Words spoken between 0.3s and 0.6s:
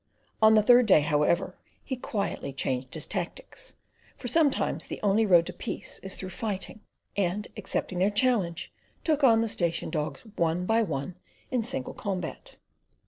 On